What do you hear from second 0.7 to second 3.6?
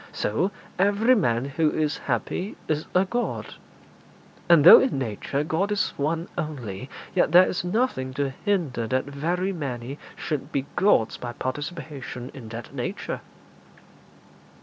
every man who is happy is a god;